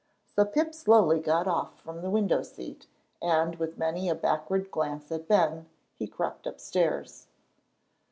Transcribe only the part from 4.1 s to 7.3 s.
backward glance at Ben, he crept upstairs.